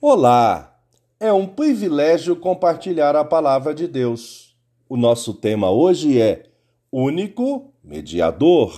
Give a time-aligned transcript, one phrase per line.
[0.00, 0.80] Olá!
[1.18, 4.56] É um privilégio compartilhar a palavra de Deus.
[4.88, 6.44] O nosso tema hoje é
[6.92, 8.72] Único Mediador.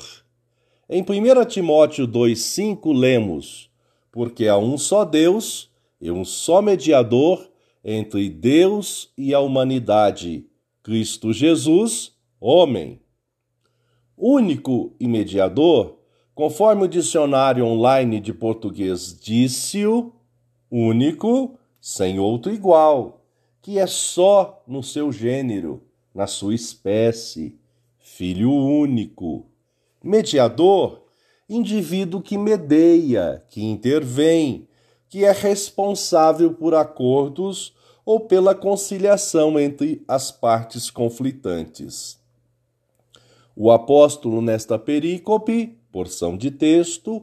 [0.88, 3.70] Em 1 Timóteo 2,5 lemos:
[4.10, 5.70] Porque há um só Deus
[6.00, 7.50] e um só mediador
[7.84, 10.46] entre Deus e a humanidade,
[10.82, 12.98] Cristo Jesus, homem.
[14.16, 15.98] Único e mediador,
[16.34, 20.14] conforme o dicionário online de português disse-o,
[20.70, 23.24] único, sem outro igual,
[23.60, 25.82] que é só no seu gênero,
[26.14, 27.58] na sua espécie,
[27.98, 29.46] filho único.
[30.02, 31.02] Mediador,
[31.48, 34.68] indivíduo que medeia, que intervém,
[35.08, 42.18] que é responsável por acordos ou pela conciliação entre as partes conflitantes.
[43.54, 47.22] O apóstolo, nesta perícope, porção de texto,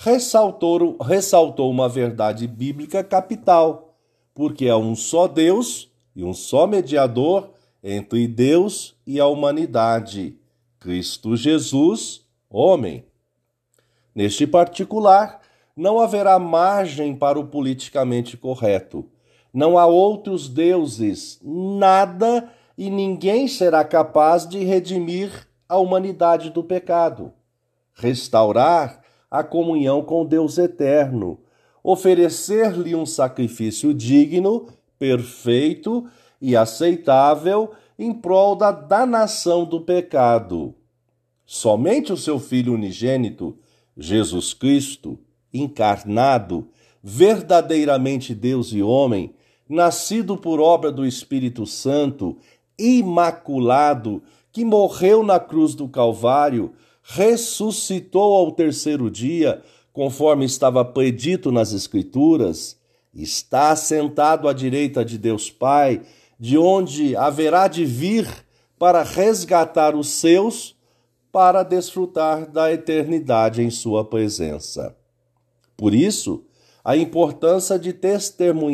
[0.00, 3.96] ressaltou, ressaltou uma verdade bíblica capital,
[4.32, 7.50] porque há um só Deus e um só mediador
[7.82, 10.36] entre Deus e a humanidade,
[10.78, 13.04] Cristo Jesus, homem.
[14.14, 15.40] Neste particular,
[15.76, 19.04] não haverá margem para o politicamente correto.
[19.52, 27.32] Não há outros deuses, nada e ninguém será capaz de redimir a humanidade do pecado,
[27.94, 31.38] restaurar a comunhão com Deus eterno,
[31.82, 36.06] oferecer-lhe um sacrifício digno, perfeito
[36.40, 40.74] e aceitável em prol da danação do pecado.
[41.44, 43.56] Somente o seu Filho unigênito,
[43.96, 45.18] Jesus Cristo,
[45.52, 46.68] encarnado,
[47.02, 49.34] verdadeiramente Deus e homem,
[49.68, 52.36] nascido por obra do Espírito Santo,
[52.78, 56.72] imaculado, que morreu na cruz do Calvário,
[57.10, 59.62] ressuscitou ao terceiro dia,
[59.94, 62.76] conforme estava predito nas Escrituras,
[63.14, 66.02] está assentado à direita de Deus Pai,
[66.38, 68.28] de onde haverá de vir
[68.78, 70.76] para resgatar os seus,
[71.32, 74.94] para desfrutar da eternidade em Sua presença.
[75.78, 76.44] Por isso,
[76.84, 77.94] a importância de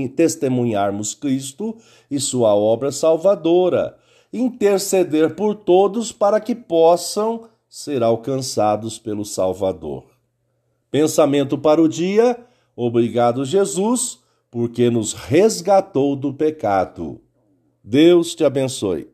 [0.08, 1.76] testemunharmos Cristo
[2.10, 3.96] e Sua obra salvadora,
[4.32, 10.04] interceder por todos para que possam ser alcançados pelo Salvador.
[10.92, 12.38] Pensamento para o dia:
[12.76, 17.20] obrigado, Jesus, porque nos resgatou do pecado.
[17.82, 19.02] Deus te abençoe.